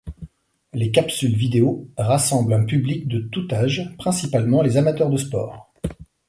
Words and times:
Les 0.73 0.89
capsules 0.89 1.35
vidéos 1.35 1.87
rassemblent 1.95 2.55
un 2.55 2.65
public 2.65 3.07
de 3.07 3.19
tout 3.19 3.47
âge, 3.51 3.87
principalement 3.99 4.63
les 4.63 4.77
amateurs 4.77 5.11
de 5.11 5.17
sport. 5.17 5.71